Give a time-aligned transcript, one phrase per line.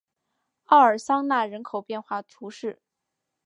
[0.63, 2.81] 奥尔桑讷人口变化图示